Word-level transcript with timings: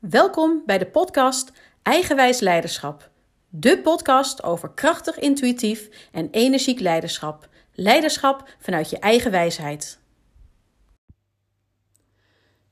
Welkom 0.00 0.62
bij 0.66 0.78
de 0.78 0.86
podcast 0.86 1.52
Eigenwijs 1.82 2.40
Leiderschap. 2.40 3.10
De 3.48 3.78
podcast 3.78 4.42
over 4.42 4.70
krachtig, 4.70 5.18
intuïtief 5.18 5.88
en 6.12 6.28
energiek 6.30 6.80
leiderschap. 6.80 7.48
Leiderschap 7.74 8.48
vanuit 8.58 8.90
je 8.90 8.98
eigen 8.98 9.30
wijsheid. 9.30 9.98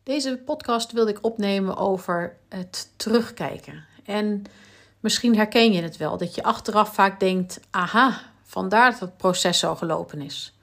Deze 0.03 0.37
podcast 0.45 0.93
wilde 0.93 1.11
ik 1.11 1.25
opnemen 1.25 1.77
over 1.77 2.37
het 2.49 2.93
terugkijken. 2.97 3.85
En 4.05 4.43
misschien 5.01 5.37
herken 5.37 5.73
je 5.73 5.83
het 5.83 5.97
wel, 5.97 6.17
dat 6.17 6.35
je 6.35 6.43
achteraf 6.43 6.95
vaak 6.95 7.21
denkt: 7.21 7.61
aha, 7.71 8.21
vandaar 8.43 8.91
dat 8.91 9.01
het 9.01 9.17
proces 9.17 9.59
zo 9.59 9.75
gelopen 9.75 10.21
is. 10.21 10.59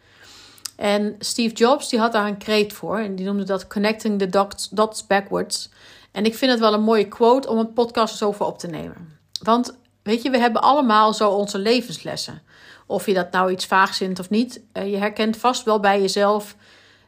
En 0.76 1.16
Steve 1.20 1.56
Jobs 1.56 1.90
die 1.90 2.00
had 2.00 2.12
daar 2.12 2.28
een 2.28 2.38
kreet 2.38 2.74
voor 2.74 3.00
en 3.00 3.16
die 3.16 3.26
noemde 3.26 3.44
dat 3.44 3.68
Connecting 3.68 4.20
the 4.20 4.30
Dots, 4.30 4.70
dots 4.70 5.08
Backwards. 5.08 5.70
En 6.16 6.26
ik 6.26 6.36
vind 6.36 6.52
het 6.52 6.60
wel 6.60 6.74
een 6.74 6.84
mooie 6.84 7.08
quote 7.08 7.50
om 7.50 7.58
een 7.58 7.74
podcast 7.74 8.18
zo 8.18 8.32
voor 8.32 8.46
op 8.46 8.60
te 8.60 8.68
nemen. 8.68 9.20
Want 9.44 9.78
weet 10.04 10.22
je, 10.22 10.30
we 10.30 10.38
hebben 10.38 10.62
allemaal 10.62 11.14
zo 11.14 11.30
onze 11.30 11.58
levenslessen. 11.58 12.42
Of 12.86 13.06
je 13.06 13.14
dat 13.14 13.32
nou 13.32 13.52
iets 13.52 13.66
vaag 13.66 13.96
vindt 13.96 14.20
of 14.20 14.30
niet, 14.30 14.62
eh, 14.72 14.92
je 14.92 14.98
herkent 14.98 15.38
vast 15.38 15.64
wel 15.64 15.80
bij 15.80 16.02
jezelf 16.02 16.56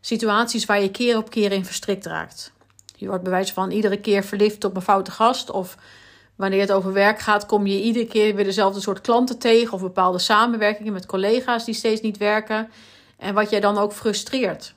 situaties 0.02 0.66
waar 0.66 0.82
je 0.82 0.92
keer 0.92 1.18
op 1.18 1.30
keer 1.30 1.52
in 1.52 1.66
verstrikt 1.66 2.06
raakt. 2.06 2.52
Je 2.96 3.08
wordt 3.08 3.24
bij 3.24 3.32
wijze 3.32 3.54
van 3.54 3.72
iedere 3.72 4.00
keer 4.00 4.24
verliefd 4.24 4.64
op 4.64 4.76
een 4.76 4.82
foute 4.82 5.12
gast. 5.12 5.52
Of 5.52 5.78
wanneer 6.36 6.62
het 6.62 6.72
over 6.72 6.94
werk 6.94 7.20
gaat, 7.20 7.46
kom 7.46 7.68
je 7.68 7.82
iedere 7.82 8.08
keer 8.08 8.36
weer 8.36 8.46
dezelfde 8.46 8.82
soort 8.82 9.02
klanten 9.02 9.38
tegen. 9.38 9.74
Of 9.74 9.82
bepaalde 9.82 10.20
samenwerkingen 10.20 10.94
met 10.94 11.06
collega's 11.06 11.66
die 11.66 11.74
steeds 11.74 12.02
niet 12.02 12.18
werken. 12.18 12.70
En 13.18 13.34
wat 13.34 13.50
jij 13.50 13.60
dan 13.60 13.78
ook 13.78 13.94
frustreert. 13.94 14.74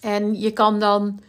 En 0.00 0.40
je 0.40 0.50
kan 0.50 0.78
dan 0.78 1.20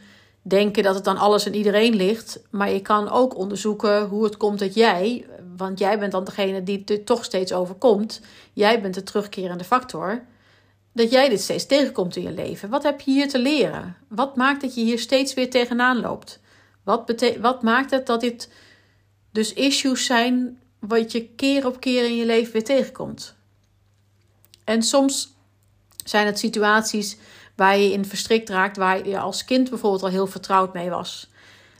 denken 0.43 0.83
dat 0.83 0.95
het 0.95 1.03
dan 1.03 1.17
alles 1.17 1.45
en 1.45 1.55
iedereen 1.55 1.95
ligt. 1.95 2.41
Maar 2.49 2.71
je 2.71 2.81
kan 2.81 3.09
ook 3.09 3.37
onderzoeken 3.37 4.05
hoe 4.05 4.23
het 4.23 4.37
komt 4.37 4.59
dat 4.59 4.73
jij, 4.73 5.25
want 5.57 5.79
jij 5.79 5.99
bent 5.99 6.11
dan 6.11 6.23
degene 6.23 6.63
die 6.63 6.83
het 6.85 7.05
toch 7.05 7.23
steeds 7.23 7.53
overkomt. 7.53 8.21
Jij 8.53 8.81
bent 8.81 8.93
de 8.93 9.03
terugkerende 9.03 9.63
factor. 9.63 10.23
Dat 10.91 11.11
jij 11.11 11.29
dit 11.29 11.41
steeds 11.41 11.65
tegenkomt 11.65 12.15
in 12.15 12.23
je 12.23 12.31
leven. 12.31 12.69
Wat 12.69 12.83
heb 12.83 13.01
je 13.01 13.11
hier 13.11 13.27
te 13.27 13.39
leren? 13.39 13.97
Wat 14.07 14.35
maakt 14.35 14.61
dat 14.61 14.75
je 14.75 14.81
hier 14.81 14.99
steeds 14.99 15.33
weer 15.33 15.49
tegenaan 15.49 15.99
loopt? 15.99 16.39
Wat, 16.83 17.13
wat 17.39 17.63
maakt 17.63 17.91
het 17.91 18.05
dat 18.05 18.21
dit 18.21 18.49
dus 19.31 19.53
issues 19.53 20.05
zijn 20.05 20.59
wat 20.79 21.11
je 21.11 21.27
keer 21.27 21.65
op 21.65 21.79
keer 21.79 22.05
in 22.05 22.15
je 22.15 22.25
leven 22.25 22.53
weer 22.53 22.63
tegenkomt? 22.63 23.35
En 24.63 24.81
soms 24.81 25.33
zijn 26.03 26.25
het 26.25 26.39
situaties 26.39 27.17
waar 27.55 27.77
je 27.77 27.91
in 27.91 28.05
verstrikt 28.05 28.49
raakt, 28.49 28.77
waar 28.77 29.07
je 29.07 29.19
als 29.19 29.45
kind 29.45 29.69
bijvoorbeeld 29.69 30.03
al 30.03 30.09
heel 30.09 30.27
vertrouwd 30.27 30.73
mee 30.73 30.89
was. 30.89 31.31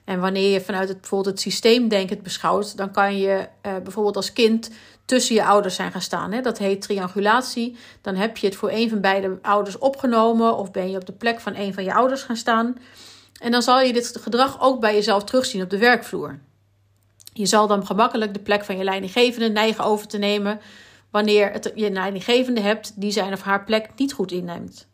En 0.05 0.19
wanneer 0.19 0.51
je 0.51 0.61
vanuit 0.61 0.87
het, 0.87 0.99
bijvoorbeeld 0.99 1.35
het 1.35 1.43
systeemdenken 1.43 2.23
beschouwt, 2.23 2.77
dan 2.77 2.91
kan 2.91 3.17
je 3.17 3.47
eh, 3.61 3.71
bijvoorbeeld 3.83 4.15
als 4.15 4.33
kind 4.33 4.69
tussen 5.05 5.35
je 5.35 5.45
ouders 5.45 5.75
zijn 5.75 5.91
gaan 5.91 6.01
staan. 6.01 6.31
Hè? 6.31 6.41
Dat 6.41 6.57
heet 6.57 6.81
triangulatie. 6.81 7.77
Dan 8.01 8.15
heb 8.15 8.37
je 8.37 8.47
het 8.47 8.55
voor 8.55 8.69
een 8.71 8.89
van 8.89 9.01
beide 9.01 9.37
ouders 9.41 9.77
opgenomen 9.77 10.57
of 10.57 10.71
ben 10.71 10.89
je 10.89 10.97
op 10.97 11.05
de 11.05 11.13
plek 11.13 11.39
van 11.39 11.55
een 11.55 11.73
van 11.73 11.83
je 11.83 11.93
ouders 11.93 12.23
gaan 12.23 12.35
staan. 12.35 12.77
En 13.41 13.51
dan 13.51 13.61
zal 13.61 13.81
je 13.81 13.93
dit 13.93 14.17
gedrag 14.21 14.61
ook 14.61 14.79
bij 14.79 14.93
jezelf 14.93 15.23
terugzien 15.23 15.63
op 15.63 15.69
de 15.69 15.77
werkvloer. 15.77 16.39
Je 17.33 17.45
zal 17.45 17.67
dan 17.67 17.85
gemakkelijk 17.85 18.33
de 18.33 18.39
plek 18.39 18.63
van 18.63 18.77
je 18.77 18.83
leidinggevende 18.83 19.49
neigen 19.49 19.83
over 19.83 20.07
te 20.07 20.17
nemen 20.17 20.59
wanneer 21.11 21.51
het, 21.51 21.71
je 21.75 21.91
leidinggevende 21.91 22.61
hebt 22.61 23.01
die 23.01 23.11
zijn 23.11 23.33
of 23.33 23.41
haar 23.41 23.63
plek 23.63 23.89
niet 23.95 24.13
goed 24.13 24.31
inneemt. 24.31 24.87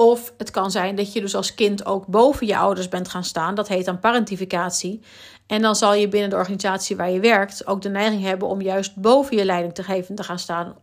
Of 0.00 0.32
het 0.38 0.50
kan 0.50 0.70
zijn 0.70 0.94
dat 0.94 1.12
je 1.12 1.20
dus 1.20 1.34
als 1.34 1.54
kind 1.54 1.86
ook 1.86 2.06
boven 2.06 2.46
je 2.46 2.56
ouders 2.56 2.88
bent 2.88 3.08
gaan 3.08 3.24
staan. 3.24 3.54
Dat 3.54 3.68
heet 3.68 3.84
dan 3.84 4.00
parentificatie. 4.00 5.00
En 5.46 5.62
dan 5.62 5.76
zal 5.76 5.94
je 5.94 6.08
binnen 6.08 6.30
de 6.30 6.36
organisatie 6.36 6.96
waar 6.96 7.10
je 7.10 7.20
werkt 7.20 7.66
ook 7.66 7.82
de 7.82 7.88
neiging 7.88 8.22
hebben 8.22 8.48
om 8.48 8.60
juist 8.60 8.96
boven 8.96 9.36
je 9.36 9.44
leidinggevende 9.44 10.22
te 10.22 10.28
gaan 10.28 10.38
staan. 10.38 10.76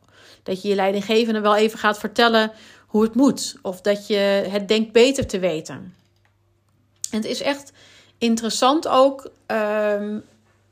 Dat 0.44 0.62
je 0.62 0.68
je 0.68 0.76
leidinggevende 0.76 1.40
wel 1.40 1.56
even 1.56 1.80
gaat 1.80 1.98
vertellen 1.98 2.52
hoe 2.88 3.04
het 3.04 3.16
moet. 3.16 3.56
Of 3.62 3.82
dat 3.82 4.08
je 4.08 4.48
het 4.50 4.68
denkt 4.68 4.92
beter 4.92 5.28
te 5.28 5.40
weten. 5.40 5.94
En 7.12 7.18
het 7.18 7.26
is 7.26 7.42
echt 7.42 7.72
interessant 8.18 8.88
ook 8.88 9.32
um, 9.48 10.24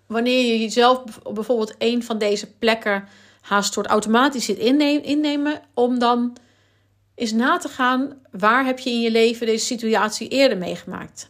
wanneer 0.06 0.46
je 0.46 0.60
jezelf 0.60 1.22
bijvoorbeeld 1.34 1.76
een 1.78 2.04
van 2.04 2.18
deze 2.18 2.52
plekken 2.52 3.08
haast 3.42 3.74
soort 3.74 3.88
automatisch 3.88 4.46
zit 4.46 4.58
innemen, 4.58 5.62
om 5.74 6.00
dan 6.00 6.38
eens 7.16 7.32
na 7.32 7.58
te 7.58 7.70
gaan 7.70 8.22
waar 8.32 8.66
heb 8.66 8.80
je 8.80 8.90
in 8.90 9.02
je 9.02 9.12
leven 9.12 9.46
deze 9.46 9.66
situatie 9.66 10.28
eerder 10.28 10.58
meegemaakt. 10.58 11.30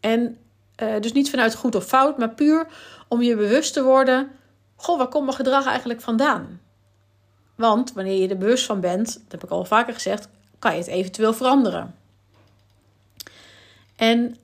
En 0.00 0.38
uh, 0.82 1.00
dus 1.00 1.12
niet 1.12 1.30
vanuit 1.30 1.54
goed 1.54 1.74
of 1.74 1.84
fout, 1.84 2.18
maar 2.18 2.34
puur 2.34 2.66
om 3.08 3.22
je 3.22 3.36
bewust 3.36 3.72
te 3.72 3.82
worden: 3.82 4.30
goh, 4.76 4.98
waar 4.98 5.08
komt 5.08 5.24
mijn 5.24 5.36
gedrag 5.36 5.66
eigenlijk 5.66 6.00
vandaan? 6.00 6.60
Want 7.54 7.92
wanneer 7.92 8.20
je 8.20 8.28
er 8.28 8.38
bewust 8.38 8.66
van 8.66 8.80
bent, 8.80 9.12
dat 9.12 9.32
heb 9.32 9.44
ik 9.44 9.50
al 9.50 9.64
vaker 9.64 9.94
gezegd, 9.94 10.28
kan 10.58 10.72
je 10.72 10.78
het 10.78 10.86
eventueel 10.86 11.32
veranderen. 11.32 11.94
En 13.96 14.36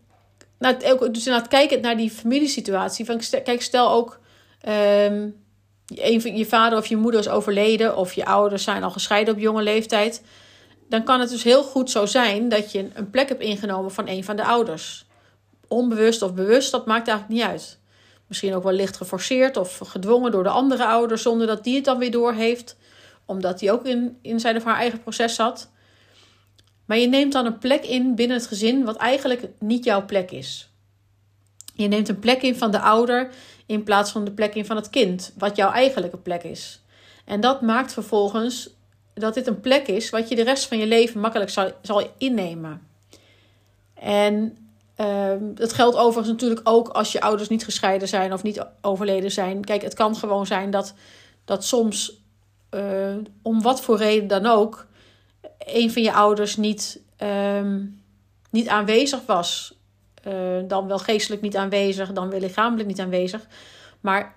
nou, 0.59 0.77
dus 1.10 1.27
inderdaad, 1.27 1.49
kijkend 1.49 1.83
naar 1.83 1.97
die 1.97 2.10
familiesituatie. 2.10 3.05
Van, 3.05 3.21
kijk, 3.44 3.62
stel 3.62 3.91
ook 3.91 4.21
um, 4.69 5.40
je 5.95 6.47
vader 6.49 6.78
of 6.78 6.87
je 6.87 6.97
moeder 6.97 7.21
is 7.21 7.28
overleden, 7.28 7.97
of 7.97 8.12
je 8.12 8.25
ouders 8.25 8.62
zijn 8.62 8.83
al 8.83 8.91
gescheiden 8.91 9.34
op 9.34 9.41
jonge 9.41 9.62
leeftijd. 9.62 10.23
Dan 10.89 11.05
kan 11.05 11.21
het 11.21 11.28
dus 11.28 11.43
heel 11.43 11.62
goed 11.62 11.91
zo 11.91 12.06
zijn 12.06 12.49
dat 12.49 12.73
je 12.73 12.89
een 12.95 13.11
plek 13.11 13.28
hebt 13.28 13.43
ingenomen 13.43 13.91
van 13.91 14.09
een 14.09 14.25
van 14.25 14.37
de 14.37 14.45
ouders. 14.45 15.06
Onbewust 15.69 16.23
of 16.23 16.34
bewust, 16.34 16.71
dat 16.71 16.87
maakt 16.87 17.09
eigenlijk 17.09 17.39
niet 17.39 17.51
uit. 17.51 17.78
Misschien 18.27 18.55
ook 18.55 18.62
wel 18.62 18.73
licht 18.73 18.97
geforceerd 18.97 19.56
of 19.56 19.78
gedwongen 19.78 20.31
door 20.31 20.43
de 20.43 20.49
andere 20.49 20.87
ouder, 20.87 21.19
zonder 21.19 21.47
dat 21.47 21.65
die 21.65 21.75
het 21.75 21.84
dan 21.84 21.99
weer 21.99 22.11
doorheeft, 22.11 22.77
omdat 23.25 23.59
die 23.59 23.72
ook 23.72 23.87
in, 23.87 24.19
in 24.22 24.41
zijn 24.41 24.57
of 24.57 24.65
haar 24.65 24.77
eigen 24.77 25.01
proces 25.01 25.34
zat. 25.34 25.71
Maar 26.84 26.99
je 26.99 27.09
neemt 27.09 27.33
dan 27.33 27.47
een 27.47 27.59
plek 27.59 27.84
in 27.84 28.15
binnen 28.15 28.37
het 28.37 28.47
gezin 28.47 28.84
wat 28.84 28.97
eigenlijk 28.97 29.49
niet 29.59 29.84
jouw 29.84 30.05
plek 30.05 30.31
is. 30.31 30.69
Je 31.82 31.88
neemt 31.88 32.08
een 32.08 32.18
plek 32.18 32.42
in 32.42 32.56
van 32.56 32.70
de 32.70 32.80
ouder 32.80 33.30
in 33.66 33.82
plaats 33.82 34.10
van 34.10 34.24
de 34.24 34.30
plek 34.30 34.54
in 34.54 34.66
van 34.66 34.76
het 34.76 34.91
kind, 34.91 35.32
wat 35.38 35.56
jouw 35.56 35.70
eigenlijke 35.70 36.16
plek 36.16 36.42
is. 36.42 36.80
En 37.24 37.41
dat 37.41 37.60
maakt 37.60 37.92
vervolgens 37.92 38.70
dat 39.14 39.34
dit 39.34 39.46
een 39.46 39.60
plek 39.60 39.86
is 39.86 40.10
wat 40.10 40.28
je 40.28 40.36
de 40.36 40.42
rest 40.42 40.66
van 40.66 40.78
je 40.78 40.86
leven 40.86 41.20
makkelijk 41.20 41.50
zal, 41.50 41.72
zal 41.82 42.14
innemen. 42.18 42.86
En 43.94 44.56
uh, 45.00 45.32
dat 45.41 45.72
geldt 45.72 45.96
overigens 45.96 46.28
natuurlijk 46.28 46.60
ook 46.64 46.88
als 46.88 47.12
je 47.12 47.20
ouders 47.20 47.48
niet 47.48 47.64
gescheiden 47.64 48.08
zijn 48.08 48.32
of 48.32 48.42
niet 48.42 48.66
overleden 48.80 49.30
zijn. 49.30 49.64
Kijk, 49.64 49.82
het 49.82 49.94
kan 49.94 50.16
gewoon 50.16 50.47
zijn 50.47 50.70
dat, 50.70 50.94
dat 51.44 51.64
soms, 51.64 52.12
uh, 52.70 53.16
om 53.42 53.62
wat 53.62 53.80
voor 53.80 53.97
reden 53.97 54.28
dan 54.28 54.47
ook, 54.47 54.86
een 55.58 55.92
van 55.92 56.02
je 56.02 56.12
ouders 56.12 56.56
niet, 56.56 57.00
ehm, 57.16 57.84
niet 58.50 58.68
aanwezig 58.68 59.20
was. 59.26 59.79
Uh, 60.26 60.34
dan 60.69 60.86
wel 60.86 60.98
geestelijk 60.98 61.42
niet 61.42 61.56
aanwezig, 61.56 62.12
dan 62.12 62.31
wel 62.31 62.41
lichamelijk 62.41 62.88
niet 62.88 63.00
aanwezig. 63.00 63.47
Maar 64.00 64.34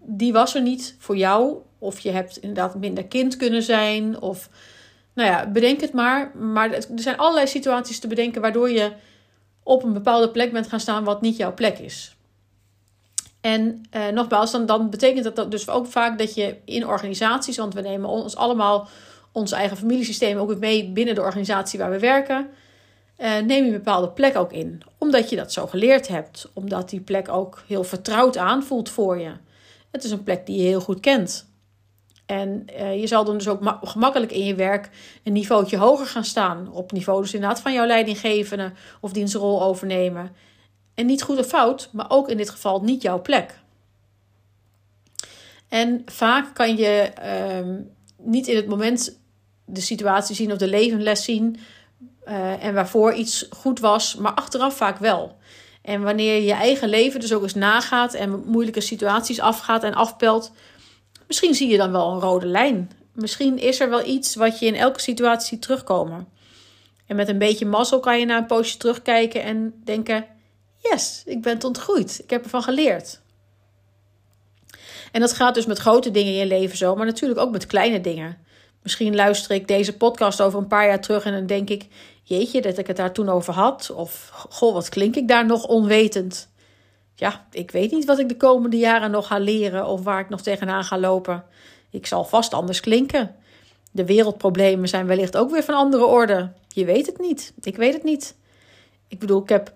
die 0.00 0.32
was 0.32 0.54
er 0.54 0.62
niet 0.62 0.96
voor 0.98 1.16
jou. 1.16 1.56
Of 1.78 2.00
je 2.00 2.10
hebt 2.10 2.36
inderdaad 2.36 2.74
minder 2.74 3.06
kind 3.06 3.36
kunnen 3.36 3.62
zijn. 3.62 4.20
Of 4.20 4.50
nou 5.14 5.28
ja, 5.28 5.46
bedenk 5.46 5.80
het 5.80 5.92
maar. 5.92 6.36
Maar 6.36 6.72
er 6.72 6.84
zijn 6.94 7.16
allerlei 7.16 7.46
situaties 7.46 7.98
te 7.98 8.06
bedenken 8.06 8.40
waardoor 8.40 8.70
je 8.70 8.92
op 9.62 9.82
een 9.82 9.92
bepaalde 9.92 10.30
plek 10.30 10.52
bent 10.52 10.68
gaan 10.68 10.80
staan 10.80 11.04
wat 11.04 11.20
niet 11.20 11.36
jouw 11.36 11.54
plek 11.54 11.78
is. 11.78 12.16
En 13.40 13.82
eh, 13.90 14.08
nogmaals, 14.08 14.50
dan, 14.50 14.66
dan 14.66 14.90
betekent 14.90 15.36
dat 15.36 15.50
dus 15.50 15.68
ook 15.68 15.86
vaak 15.86 16.18
dat 16.18 16.34
je 16.34 16.56
in 16.64 16.86
organisaties, 16.86 17.56
want 17.56 17.74
we 17.74 17.80
nemen 17.80 18.08
ons 18.08 18.36
allemaal 18.36 18.88
ons 19.32 19.52
eigen 19.52 19.76
familiesysteem 19.76 20.38
ook 20.38 20.58
mee 20.58 20.90
binnen 20.90 21.14
de 21.14 21.20
organisatie 21.20 21.78
waar 21.78 21.90
we 21.90 21.98
werken. 21.98 22.48
Uh, 23.18 23.38
neem 23.38 23.64
je 23.64 23.70
een 23.70 23.72
bepaalde 23.72 24.08
plek 24.08 24.36
ook 24.36 24.52
in. 24.52 24.82
Omdat 24.98 25.30
je 25.30 25.36
dat 25.36 25.52
zo 25.52 25.66
geleerd 25.66 26.08
hebt. 26.08 26.50
Omdat 26.52 26.90
die 26.90 27.00
plek 27.00 27.28
ook 27.28 27.62
heel 27.66 27.84
vertrouwd 27.84 28.36
aanvoelt 28.36 28.88
voor 28.88 29.18
je. 29.18 29.32
Het 29.90 30.04
is 30.04 30.10
een 30.10 30.22
plek 30.22 30.46
die 30.46 30.56
je 30.56 30.66
heel 30.66 30.80
goed 30.80 31.00
kent. 31.00 31.46
En 32.26 32.66
uh, 32.78 33.00
je 33.00 33.06
zal 33.06 33.24
dan 33.24 33.36
dus 33.36 33.48
ook 33.48 33.78
gemakkelijk 33.82 34.32
in 34.32 34.44
je 34.44 34.54
werk 34.54 34.90
een 35.22 35.32
niveautje 35.32 35.76
hoger 35.76 36.06
gaan 36.06 36.24
staan. 36.24 36.72
Op 36.72 36.92
niveau 36.92 37.22
dus 37.22 37.34
inderdaad 37.34 37.60
van 37.60 37.72
jouw 37.72 37.86
leidinggevende 37.86 38.72
of 39.00 39.12
dienstrol 39.12 39.62
overnemen. 39.62 40.32
En 40.94 41.06
niet 41.06 41.22
goed 41.22 41.38
of 41.38 41.46
fout, 41.46 41.88
maar 41.92 42.10
ook 42.10 42.28
in 42.28 42.36
dit 42.36 42.50
geval 42.50 42.82
niet 42.82 43.02
jouw 43.02 43.22
plek. 43.22 43.58
En 45.68 46.02
vaak 46.06 46.54
kan 46.54 46.76
je 46.76 47.12
uh, 47.22 47.74
niet 48.16 48.46
in 48.46 48.56
het 48.56 48.66
moment 48.68 49.18
de 49.64 49.80
situatie 49.80 50.34
zien 50.34 50.52
of 50.52 50.58
de 50.58 50.68
levenles 50.68 51.24
zien. 51.24 51.58
Uh, 52.28 52.64
en 52.64 52.74
waarvoor 52.74 53.12
iets 53.12 53.46
goed 53.50 53.80
was, 53.80 54.14
maar 54.14 54.32
achteraf 54.32 54.76
vaak 54.76 54.98
wel. 54.98 55.36
En 55.82 56.02
wanneer 56.02 56.34
je 56.34 56.44
je 56.44 56.52
eigen 56.52 56.88
leven 56.88 57.20
dus 57.20 57.32
ook 57.32 57.42
eens 57.42 57.54
nagaat 57.54 58.14
en 58.14 58.42
moeilijke 58.46 58.80
situaties 58.80 59.40
afgaat 59.40 59.84
en 59.84 59.94
afpelt, 59.94 60.52
misschien 61.26 61.54
zie 61.54 61.68
je 61.68 61.76
dan 61.76 61.92
wel 61.92 62.12
een 62.12 62.20
rode 62.20 62.46
lijn. 62.46 62.90
Misschien 63.12 63.58
is 63.58 63.80
er 63.80 63.90
wel 63.90 64.06
iets 64.06 64.34
wat 64.34 64.58
je 64.58 64.66
in 64.66 64.74
elke 64.74 65.00
situatie 65.00 65.48
ziet 65.48 65.62
terugkomen. 65.62 66.28
En 67.06 67.16
met 67.16 67.28
een 67.28 67.38
beetje 67.38 67.66
mazzel 67.66 68.00
kan 68.00 68.18
je 68.18 68.24
naar 68.24 68.38
een 68.38 68.46
poosje 68.46 68.76
terugkijken 68.76 69.42
en 69.42 69.80
denken: 69.84 70.26
Yes, 70.78 71.22
ik 71.26 71.42
ben 71.42 71.64
ontgroeid. 71.64 72.20
Ik 72.22 72.30
heb 72.30 72.44
ervan 72.44 72.62
geleerd. 72.62 73.20
En 75.12 75.20
dat 75.20 75.32
gaat 75.32 75.54
dus 75.54 75.66
met 75.66 75.78
grote 75.78 76.10
dingen 76.10 76.32
in 76.32 76.38
je 76.38 76.46
leven 76.46 76.76
zo, 76.76 76.96
maar 76.96 77.06
natuurlijk 77.06 77.40
ook 77.40 77.50
met 77.50 77.66
kleine 77.66 78.00
dingen. 78.00 78.38
Misschien 78.82 79.14
luister 79.14 79.50
ik 79.50 79.68
deze 79.68 79.96
podcast 79.96 80.40
over 80.40 80.58
een 80.58 80.66
paar 80.66 80.86
jaar 80.86 81.00
terug 81.00 81.24
en 81.24 81.32
dan 81.32 81.46
denk 81.46 81.70
ik: 81.70 81.86
jeetje, 82.28 82.60
dat 82.60 82.78
ik 82.78 82.86
het 82.86 82.96
daar 82.96 83.12
toen 83.12 83.28
over 83.28 83.54
had. 83.54 83.90
Of 83.90 84.30
goh, 84.48 84.72
wat 84.72 84.88
klink 84.88 85.16
ik 85.16 85.28
daar 85.28 85.46
nog 85.46 85.66
onwetend. 85.66 86.48
Ja, 87.14 87.46
ik 87.50 87.70
weet 87.70 87.90
niet 87.90 88.04
wat 88.04 88.18
ik 88.18 88.28
de 88.28 88.36
komende 88.36 88.76
jaren 88.76 89.10
nog 89.10 89.26
ga 89.26 89.38
leren 89.38 89.86
of 89.86 90.02
waar 90.02 90.20
ik 90.20 90.28
nog 90.28 90.40
tegenaan 90.40 90.84
ga 90.84 90.98
lopen. 90.98 91.44
Ik 91.90 92.06
zal 92.06 92.24
vast 92.24 92.54
anders 92.54 92.80
klinken. 92.80 93.34
De 93.90 94.04
wereldproblemen 94.04 94.88
zijn 94.88 95.06
wellicht 95.06 95.36
ook 95.36 95.50
weer 95.50 95.64
van 95.64 95.74
andere 95.74 96.04
orde. 96.04 96.52
Je 96.68 96.84
weet 96.84 97.06
het 97.06 97.18
niet. 97.18 97.52
Ik 97.60 97.76
weet 97.76 97.94
het 97.94 98.04
niet. 98.04 98.36
Ik 99.08 99.18
bedoel, 99.18 99.42
ik 99.42 99.48
heb 99.48 99.72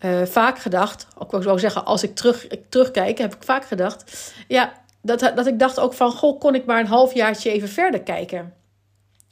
uh, 0.00 0.22
vaak 0.22 0.58
gedacht, 0.58 1.06
ook 1.18 1.30
wel 1.42 1.58
zeggen, 1.58 1.84
als 1.84 2.02
ik, 2.02 2.14
terug, 2.14 2.46
ik 2.46 2.62
terugkijk, 2.68 3.18
heb 3.18 3.34
ik 3.34 3.42
vaak 3.42 3.64
gedacht, 3.64 4.32
ja, 4.48 4.72
dat, 5.02 5.20
dat 5.20 5.46
ik 5.46 5.58
dacht 5.58 5.80
ook 5.80 5.94
van, 5.94 6.12
goh, 6.12 6.40
kon 6.40 6.54
ik 6.54 6.64
maar 6.64 6.80
een 6.80 6.86
halfjaartje 6.86 7.50
even 7.50 7.68
verder 7.68 8.00
kijken. 8.00 8.54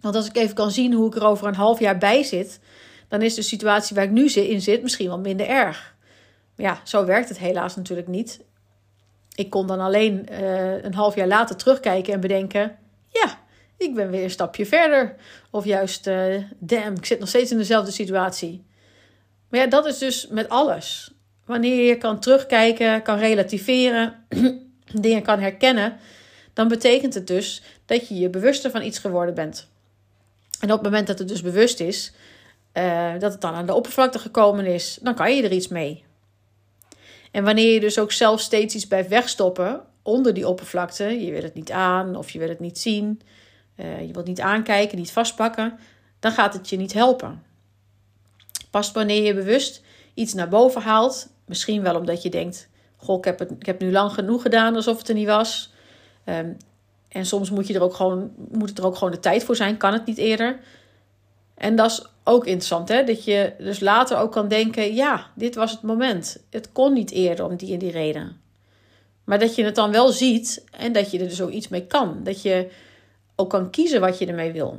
Want 0.04 0.16
als 0.16 0.28
ik 0.28 0.36
even 0.36 0.54
kan 0.54 0.70
zien 0.70 0.92
hoe 0.92 1.06
ik 1.06 1.14
er 1.14 1.24
over 1.24 1.46
een 1.46 1.54
half 1.54 1.80
jaar 1.80 1.98
bij 1.98 2.22
zit, 2.22 2.60
dan 3.08 3.22
is 3.22 3.34
de 3.34 3.42
situatie 3.42 3.96
waar 3.96 4.04
ik 4.04 4.10
nu 4.10 4.28
in 4.28 4.60
zit 4.60 4.82
misschien 4.82 5.08
wel 5.08 5.18
minder 5.18 5.46
erg. 5.46 5.94
Maar 6.56 6.66
ja, 6.66 6.80
zo 6.84 7.04
werkt 7.04 7.28
het 7.28 7.38
helaas 7.38 7.76
natuurlijk 7.76 8.08
niet. 8.08 8.40
Ik 9.34 9.50
kon 9.50 9.66
dan 9.66 9.80
alleen 9.80 10.26
uh, 10.30 10.82
een 10.82 10.94
half 10.94 11.14
jaar 11.14 11.26
later 11.26 11.56
terugkijken 11.56 12.12
en 12.12 12.20
bedenken: 12.20 12.76
ja, 13.08 13.38
ik 13.76 13.94
ben 13.94 14.10
weer 14.10 14.22
een 14.22 14.30
stapje 14.30 14.66
verder. 14.66 15.16
Of 15.50 15.64
juist, 15.64 16.06
uh, 16.06 16.42
damn, 16.58 16.96
ik 16.96 17.06
zit 17.06 17.18
nog 17.18 17.28
steeds 17.28 17.50
in 17.50 17.58
dezelfde 17.58 17.90
situatie. 17.90 18.64
Maar 19.48 19.60
ja, 19.60 19.66
dat 19.66 19.86
is 19.86 19.98
dus 19.98 20.26
met 20.26 20.48
alles. 20.48 21.10
Wanneer 21.44 21.86
je 21.88 21.98
kan 21.98 22.20
terugkijken, 22.20 23.02
kan 23.02 23.18
relativeren, 23.18 24.26
dingen 25.00 25.22
kan 25.22 25.40
herkennen, 25.40 25.96
dan 26.52 26.68
betekent 26.68 27.14
het 27.14 27.26
dus 27.26 27.62
dat 27.86 28.08
je 28.08 28.14
je 28.14 28.30
bewuster 28.30 28.70
van 28.70 28.82
iets 28.82 28.98
geworden 28.98 29.34
bent. 29.34 29.72
En 30.60 30.70
op 30.70 30.76
het 30.78 30.82
moment 30.82 31.06
dat 31.06 31.18
het 31.18 31.28
dus 31.28 31.42
bewust 31.42 31.80
is, 31.80 32.12
uh, 32.74 33.12
dat 33.18 33.32
het 33.32 33.40
dan 33.40 33.54
aan 33.54 33.66
de 33.66 33.74
oppervlakte 33.74 34.18
gekomen 34.18 34.66
is, 34.66 34.98
dan 35.02 35.14
kan 35.14 35.36
je 35.36 35.42
er 35.42 35.52
iets 35.52 35.68
mee. 35.68 36.04
En 37.30 37.44
wanneer 37.44 37.72
je 37.72 37.80
dus 37.80 37.98
ook 37.98 38.12
zelf 38.12 38.40
steeds 38.40 38.74
iets 38.74 38.86
blijft 38.86 39.08
wegstoppen 39.08 39.82
onder 40.02 40.34
die 40.34 40.48
oppervlakte, 40.48 41.24
je 41.24 41.30
wil 41.30 41.42
het 41.42 41.54
niet 41.54 41.70
aan 41.70 42.16
of 42.16 42.30
je 42.30 42.38
wil 42.38 42.48
het 42.48 42.60
niet 42.60 42.78
zien, 42.78 43.20
uh, 43.76 44.00
je 44.06 44.12
wilt 44.12 44.26
niet 44.26 44.40
aankijken, 44.40 44.98
niet 44.98 45.12
vastpakken, 45.12 45.78
dan 46.20 46.32
gaat 46.32 46.54
het 46.54 46.68
je 46.68 46.76
niet 46.76 46.92
helpen. 46.92 47.42
Pas 48.70 48.92
wanneer 48.92 49.22
je 49.22 49.34
bewust 49.34 49.82
iets 50.14 50.34
naar 50.34 50.48
boven 50.48 50.82
haalt, 50.82 51.28
misschien 51.46 51.82
wel 51.82 51.96
omdat 51.96 52.22
je 52.22 52.30
denkt: 52.30 52.68
Goh, 52.96 53.18
ik 53.18 53.24
heb 53.24 53.38
het 53.38 53.50
ik 53.50 53.66
heb 53.66 53.80
nu 53.80 53.92
lang 53.92 54.12
genoeg 54.12 54.42
gedaan 54.42 54.74
alsof 54.74 54.98
het 54.98 55.08
er 55.08 55.14
niet 55.14 55.26
was. 55.26 55.72
Um, 56.24 56.56
en 57.14 57.26
soms 57.26 57.50
moet, 57.50 57.66
je 57.66 57.74
er 57.74 57.82
ook 57.82 57.94
gewoon, 57.94 58.30
moet 58.50 58.68
het 58.68 58.78
er 58.78 58.84
ook 58.84 58.96
gewoon 58.96 59.12
de 59.12 59.20
tijd 59.20 59.44
voor 59.44 59.56
zijn, 59.56 59.76
kan 59.76 59.92
het 59.92 60.06
niet 60.06 60.18
eerder. 60.18 60.60
En 61.54 61.76
dat 61.76 61.90
is 61.90 62.06
ook 62.24 62.44
interessant, 62.44 62.88
hè? 62.88 63.04
dat 63.04 63.24
je 63.24 63.52
dus 63.58 63.80
later 63.80 64.18
ook 64.18 64.32
kan 64.32 64.48
denken: 64.48 64.94
ja, 64.94 65.30
dit 65.34 65.54
was 65.54 65.70
het 65.70 65.82
moment. 65.82 66.38
Het 66.50 66.72
kon 66.72 66.92
niet 66.92 67.10
eerder 67.10 67.44
om 67.44 67.56
die 67.56 67.72
en 67.72 67.78
die 67.78 67.90
reden. 67.90 68.40
Maar 69.24 69.38
dat 69.38 69.54
je 69.54 69.64
het 69.64 69.74
dan 69.74 69.90
wel 69.90 70.08
ziet 70.08 70.64
en 70.70 70.92
dat 70.92 71.10
je 71.10 71.18
er 71.18 71.28
dus 71.28 71.40
ook 71.40 71.50
iets 71.50 71.68
mee 71.68 71.86
kan. 71.86 72.20
Dat 72.22 72.42
je 72.42 72.70
ook 73.36 73.50
kan 73.50 73.70
kiezen 73.70 74.00
wat 74.00 74.18
je 74.18 74.26
ermee 74.26 74.52
wil. 74.52 74.78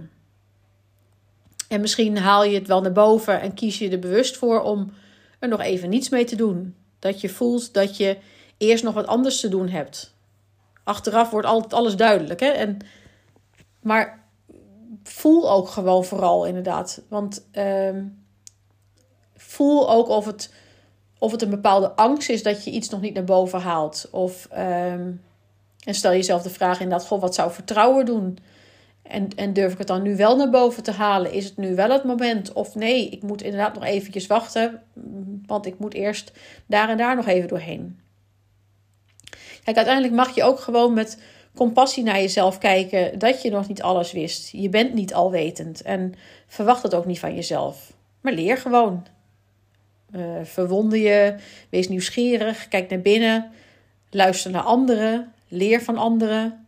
En 1.68 1.82
misschien 1.82 2.18
haal 2.18 2.44
je 2.44 2.58
het 2.58 2.68
wel 2.68 2.82
naar 2.82 2.92
boven 2.92 3.42
en 3.42 3.54
kies 3.54 3.78
je 3.78 3.90
er 3.90 4.00
bewust 4.00 4.38
voor 4.38 4.62
om 4.62 4.94
er 5.40 5.50
nog 5.50 5.62
even 5.62 5.90
niets 5.90 6.10
mee 6.10 6.26
te 6.26 6.36
doen. 6.36 6.76
Dat 7.00 7.22
je 7.22 7.30
voelt 7.30 7.74
dat 7.74 7.98
je 7.98 8.18
eerst 8.58 8.84
nog 8.84 8.94
wat 8.94 9.08
anders 9.08 9.40
te 9.40 9.50
doen 9.50 9.70
hebt. 9.70 10.15
Achteraf 10.86 11.30
wordt 11.30 11.48
altijd 11.48 11.74
alles 11.74 11.96
duidelijk. 11.96 12.40
Hè? 12.40 12.48
En, 12.48 12.78
maar 13.82 14.24
voel 15.04 15.52
ook 15.52 15.68
gewoon 15.68 16.06
vooral 16.06 16.46
inderdaad. 16.46 17.02
Want 17.10 17.48
uh, 17.54 17.90
voel 19.36 19.90
ook 19.90 20.08
of 20.08 20.26
het, 20.26 20.54
of 21.20 21.32
het 21.32 21.42
een 21.42 21.50
bepaalde 21.50 21.92
angst 21.92 22.30
is 22.30 22.44
dat 22.44 22.64
je 22.64 22.72
iets 22.72 22.90
nog 22.90 23.02
niet 23.02 23.14
naar 23.14 23.24
boven 23.24 23.60
haalt. 23.60 24.08
Of, 24.12 24.48
uh, 24.52 24.92
en 24.92 25.22
stel 25.86 26.12
jezelf 26.12 26.42
de 26.42 26.50
vraag 26.50 26.80
inderdaad, 26.80 27.08
goh, 27.08 27.22
wat 27.22 27.36
zou 27.36 27.52
vertrouwen 27.52 28.06
doen? 28.06 28.38
En, 29.02 29.30
en 29.36 29.54
durf 29.54 29.72
ik 29.72 29.78
het 29.78 29.88
dan 29.88 30.02
nu 30.02 30.16
wel 30.16 30.38
naar 30.38 30.50
boven 30.50 30.84
te 30.84 30.92
halen? 30.92 31.32
Is 31.32 31.46
het 31.46 31.58
nu 31.58 31.76
wel 31.76 31.90
het 31.90 32.04
moment? 32.04 32.54
Of 32.54 32.76
nee, 32.76 33.10
ik 33.10 33.22
moet 33.22 33.42
inderdaad 33.42 33.74
nog 33.74 33.84
eventjes 33.84 34.28
wachten. 34.28 34.82
Want 35.46 35.66
ik 35.66 35.80
moet 35.80 35.94
eerst 35.94 36.32
daar 36.68 36.90
en 36.90 36.98
daar 36.98 37.16
nog 37.16 37.28
even 37.28 37.48
doorheen. 37.48 38.00
Kijk, 39.66 39.78
uiteindelijk 39.78 40.16
mag 40.16 40.36
je 40.36 40.44
ook 40.44 40.60
gewoon 40.60 40.94
met 40.94 41.22
compassie 41.56 42.04
naar 42.04 42.20
jezelf 42.20 42.58
kijken 42.58 43.20
dat 43.20 43.42
je 43.42 43.50
nog 43.50 43.68
niet 43.68 43.82
alles 43.82 44.12
wist. 44.12 44.52
Je 44.52 44.70
bent 44.70 44.94
niet 44.94 45.14
alwetend 45.14 45.82
en 45.82 46.14
verwacht 46.48 46.84
het 46.84 46.94
ook 46.94 47.06
niet 47.06 47.20
van 47.20 47.36
jezelf. 47.36 47.94
Maar 48.22 48.34
leer 48.34 48.58
gewoon. 48.58 49.06
Uh, 50.16 50.22
verwonder 50.44 51.00
je, 51.00 51.36
wees 51.70 51.88
nieuwsgierig, 51.88 52.68
kijk 52.68 52.90
naar 52.90 53.00
binnen, 53.00 53.52
luister 54.10 54.52
naar 54.52 54.62
anderen, 54.62 55.34
leer 55.48 55.82
van 55.82 55.98
anderen, 55.98 56.68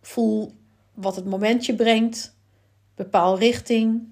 voel 0.00 0.52
wat 0.94 1.16
het 1.16 1.24
momentje 1.24 1.74
brengt, 1.74 2.36
bepaal 2.94 3.38
richting, 3.38 4.02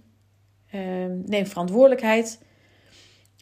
uh, 0.74 0.80
neem 1.24 1.46
verantwoordelijkheid. 1.46 2.40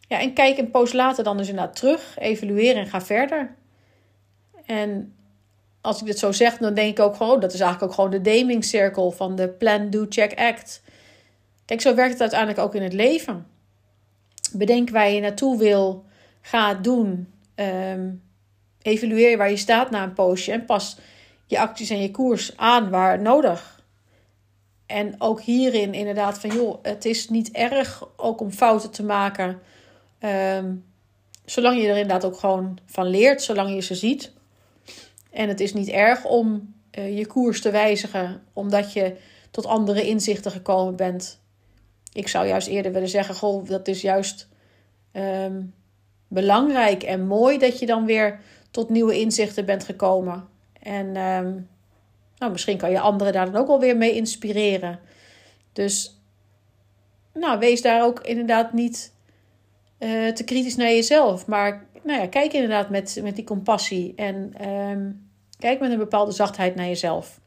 Ja, 0.08 0.20
en 0.20 0.32
kijk 0.32 0.58
een 0.58 0.70
poos 0.70 0.93
later 0.93 1.25
dan 1.25 1.37
dus 1.37 1.49
inderdaad 1.49 1.76
terug, 1.76 2.17
evalueer 2.19 2.76
en 2.76 2.87
ga 2.87 3.00
verder. 3.00 3.61
En 4.67 5.14
als 5.81 6.00
ik 6.00 6.06
dit 6.06 6.19
zo 6.19 6.32
zeg, 6.32 6.56
dan 6.56 6.75
denk 6.75 6.99
ik 6.99 7.05
ook 7.05 7.17
gewoon, 7.17 7.41
dat 7.41 7.53
is 7.53 7.61
eigenlijk 7.61 7.91
ook 7.91 7.97
gewoon 7.97 8.11
de 8.11 8.31
Deming 8.31 8.64
cirkel 8.64 9.11
van 9.11 9.37
de 9.37 9.49
plan, 9.49 9.91
do, 9.91 10.06
check, 10.09 10.38
act. 10.38 10.82
Kijk, 11.64 11.81
zo 11.81 11.94
werkt 11.94 12.12
het 12.12 12.20
uiteindelijk 12.20 12.61
ook 12.61 12.75
in 12.75 12.82
het 12.82 12.93
leven. 12.93 13.47
Bedenk 14.53 14.91
waar 14.91 15.11
je 15.11 15.20
naartoe 15.20 15.59
wil, 15.59 16.05
ga 16.41 16.75
doen. 16.75 17.32
Um, 17.55 18.23
evalueer 18.82 19.37
waar 19.37 19.50
je 19.50 19.56
staat 19.56 19.91
na 19.91 20.03
een 20.03 20.12
poosje 20.12 20.53
en 20.53 20.64
pas 20.64 20.97
je 21.47 21.59
acties 21.59 21.91
en 21.91 22.00
je 22.00 22.11
koers 22.11 22.56
aan 22.56 22.91
waar 22.91 23.20
nodig. 23.20 23.81
En 24.87 25.14
ook 25.19 25.41
hierin 25.41 25.94
inderdaad 25.94 26.38
van 26.38 26.50
joh, 26.50 26.79
het 26.82 27.05
is 27.05 27.29
niet 27.29 27.50
erg 27.50 28.09
ook 28.17 28.41
om 28.41 28.50
fouten 28.50 28.91
te 28.91 29.03
maken. 29.03 29.61
Um, 30.56 30.85
zolang 31.45 31.76
je 31.81 31.88
er 31.88 31.97
inderdaad 31.97 32.25
ook 32.25 32.38
gewoon 32.38 32.78
van 32.87 33.07
leert, 33.07 33.42
zolang 33.42 33.75
je 33.75 33.81
ze 33.81 33.95
ziet. 33.95 34.33
En 35.33 35.49
het 35.49 35.61
is 35.61 35.75
niet 35.75 35.89
erg 35.89 36.25
om 36.25 36.75
uh, 36.99 37.19
je 37.19 37.27
koers 37.27 37.61
te 37.61 37.71
wijzigen, 37.71 38.43
omdat 38.53 38.93
je 38.93 39.17
tot 39.51 39.67
andere 39.67 40.07
inzichten 40.07 40.51
gekomen 40.51 40.97
bent. 40.97 41.41
Ik 42.12 42.29
zou 42.29 42.47
juist 42.47 42.69
eerder 42.69 42.93
willen 42.93 43.09
zeggen: 43.09 43.35
Goh, 43.35 43.69
dat 43.69 43.89
is 43.89 44.01
juist 44.01 44.49
um, 45.12 45.75
belangrijk 46.29 47.03
en 47.03 47.27
mooi 47.27 47.59
dat 47.59 47.79
je 47.79 47.87
dan 47.87 48.05
weer 48.05 48.41
tot 48.71 48.89
nieuwe 48.89 49.21
inzichten 49.21 49.65
bent 49.65 49.85
gekomen. 49.85 50.49
En 50.81 51.07
um, 51.07 51.69
nou, 52.39 52.53
misschien 52.53 52.77
kan 52.77 52.91
je 52.91 53.01
anderen 53.01 53.33
daar 53.33 53.53
dan 53.53 53.61
ook 53.61 53.69
alweer 53.69 53.97
mee 53.97 54.15
inspireren. 54.15 55.01
Dus 55.73 56.21
nou, 57.35 57.59
wees 57.59 57.83
daar 57.83 58.05
ook 58.05 58.21
inderdaad 58.21 58.73
niet 58.73 59.12
uh, 59.99 60.29
te 60.29 60.45
kritisch 60.45 60.77
naar 60.77 60.89
jezelf. 60.89 61.47
Maar 61.47 61.87
nou 62.02 62.21
ja, 62.21 62.26
kijk 62.26 62.52
inderdaad 62.52 62.90
met, 62.90 63.21
met 63.23 63.37
die 63.37 63.44
compassie. 63.44 64.12
En 64.16 64.68
um, 64.68 65.30
kijk 65.59 65.80
met 65.80 65.90
een 65.90 65.99
bepaalde 65.99 66.32
zachtheid 66.32 66.75
naar 66.75 66.87
jezelf. 66.87 67.40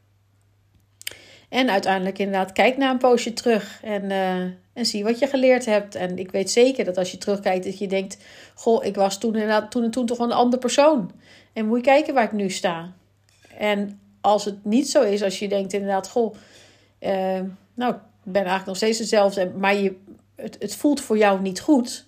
En 1.48 1.70
uiteindelijk 1.70 2.18
inderdaad, 2.18 2.52
kijk 2.52 2.76
naar 2.76 2.90
een 2.90 2.98
poosje 2.98 3.32
terug 3.32 3.80
en, 3.82 4.04
uh, 4.04 4.40
en 4.72 4.86
zie 4.86 5.04
wat 5.04 5.18
je 5.18 5.26
geleerd 5.26 5.64
hebt. 5.64 5.94
En 5.94 6.18
ik 6.18 6.30
weet 6.30 6.50
zeker 6.50 6.84
dat 6.84 6.98
als 6.98 7.10
je 7.10 7.18
terugkijkt, 7.18 7.64
dat 7.64 7.78
je 7.78 7.86
denkt: 7.86 8.18
Goh, 8.54 8.84
ik 8.84 8.94
was 8.94 9.18
toen 9.18 9.32
inderdaad 9.32 9.70
toen 9.70 9.82
en 9.82 9.90
toen 9.90 10.06
toch 10.06 10.18
een 10.18 10.32
andere 10.32 10.62
persoon. 10.62 11.10
En 11.52 11.66
moet 11.66 11.76
je 11.76 11.84
kijken 11.84 12.14
waar 12.14 12.24
ik 12.24 12.32
nu 12.32 12.50
sta. 12.50 12.92
En 13.58 14.00
als 14.20 14.44
het 14.44 14.64
niet 14.64 14.90
zo 14.90 15.02
is, 15.02 15.22
als 15.22 15.38
je 15.38 15.48
denkt 15.48 15.72
inderdaad: 15.72 16.08
Goh, 16.08 16.34
uh, 17.00 17.40
nou, 17.74 17.94
ik 17.94 18.32
ben 18.32 18.34
eigenlijk 18.34 18.66
nog 18.66 18.76
steeds 18.76 18.98
dezelfde, 18.98 19.52
maar 19.56 19.74
je, 19.74 19.96
het, 20.34 20.56
het 20.58 20.74
voelt 20.74 21.00
voor 21.00 21.18
jou 21.18 21.40
niet 21.40 21.60
goed. 21.60 22.04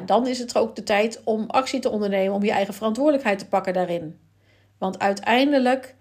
Dan 0.00 0.26
is 0.26 0.38
het 0.38 0.58
ook 0.58 0.76
de 0.76 0.82
tijd 0.82 1.20
om 1.24 1.44
actie 1.46 1.80
te 1.80 1.90
ondernemen, 1.90 2.34
om 2.34 2.44
je 2.44 2.50
eigen 2.50 2.74
verantwoordelijkheid 2.74 3.38
te 3.38 3.48
pakken 3.48 3.72
daarin. 3.72 4.18
Want 4.78 4.98
uiteindelijk 4.98 5.94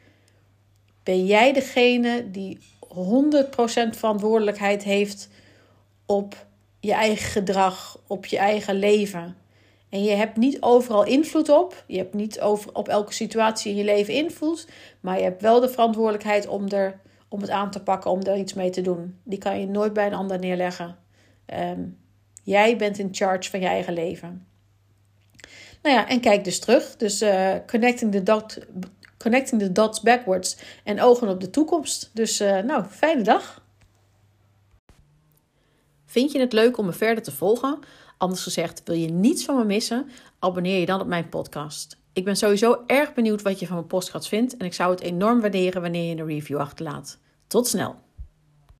ben 1.03 1.25
jij 1.25 1.53
degene 1.53 2.31
die 2.31 2.59
100% 2.88 3.89
verantwoordelijkheid 3.89 4.83
heeft 4.83 5.29
op 6.05 6.45
je 6.79 6.93
eigen 6.93 7.31
gedrag, 7.31 8.00
op 8.07 8.25
je 8.25 8.38
eigen 8.38 8.75
leven. 8.75 9.35
En 9.89 10.03
je 10.03 10.12
hebt 10.12 10.38
niet 10.38 10.62
overal 10.62 11.05
invloed 11.05 11.50
op. 11.50 11.83
Je 11.88 11.97
hebt 11.97 12.13
niet 12.13 12.41
over, 12.41 12.75
op 12.75 12.88
elke 12.88 13.13
situatie 13.13 13.71
in 13.71 13.77
je 13.77 13.83
leven 13.83 14.13
invloed. 14.13 14.67
Maar 15.00 15.17
je 15.17 15.23
hebt 15.23 15.41
wel 15.41 15.59
de 15.59 15.69
verantwoordelijkheid 15.69 16.47
om, 16.47 16.67
er, 16.67 17.00
om 17.27 17.41
het 17.41 17.50
aan 17.50 17.71
te 17.71 17.83
pakken, 17.83 18.12
om 18.12 18.21
er 18.21 18.38
iets 18.38 18.53
mee 18.53 18.69
te 18.69 18.81
doen. 18.81 19.19
Die 19.23 19.39
kan 19.39 19.59
je 19.59 19.67
nooit 19.67 19.93
bij 19.93 20.05
een 20.05 20.13
ander 20.13 20.39
neerleggen. 20.39 20.95
Um, 21.53 21.97
jij 22.43 22.77
bent 22.77 23.00
in 23.00 23.09
charge 23.12 23.50
van 23.50 23.59
je 23.59 23.67
eigen 23.67 23.93
leven. 23.93 24.47
Nou 25.81 25.95
ja, 25.95 26.07
en 26.07 26.19
kijk 26.19 26.43
dus 26.43 26.59
terug. 26.59 26.95
Dus 26.95 27.21
uh, 27.21 27.55
connecting, 27.67 28.12
the 28.12 28.43
connecting 29.17 29.62
the 29.62 29.71
dots 29.71 30.01
backwards 30.01 30.57
en 30.83 31.01
ogen 31.01 31.27
op 31.27 31.39
de 31.39 31.50
toekomst. 31.50 32.09
Dus 32.13 32.41
uh, 32.41 32.59
nou, 32.59 32.85
fijne 32.85 33.21
dag. 33.21 33.62
Vind 36.05 36.31
je 36.31 36.39
het 36.39 36.53
leuk 36.53 36.77
om 36.77 36.85
me 36.85 36.93
verder 36.93 37.23
te 37.23 37.31
volgen? 37.31 37.79
Anders 38.17 38.43
gezegd, 38.43 38.81
wil 38.85 38.95
je 38.95 39.07
niets 39.07 39.45
van 39.45 39.57
me 39.57 39.65
missen? 39.65 40.09
Abonneer 40.39 40.79
je 40.79 40.85
dan 40.85 41.01
op 41.01 41.07
mijn 41.07 41.29
podcast. 41.29 41.97
Ik 42.13 42.23
ben 42.23 42.35
sowieso 42.35 42.83
erg 42.88 43.13
benieuwd 43.13 43.41
wat 43.41 43.59
je 43.59 43.65
van 43.65 43.75
mijn 43.75 43.88
podcast 43.88 44.27
vindt 44.27 44.57
en 44.57 44.65
ik 44.65 44.73
zou 44.73 44.91
het 44.91 45.01
enorm 45.01 45.41
waarderen 45.41 45.81
wanneer 45.81 46.09
je 46.09 46.21
een 46.21 46.27
review 46.27 46.57
achterlaat. 46.57 47.19
Tot 47.47 47.67
snel! 47.67 47.95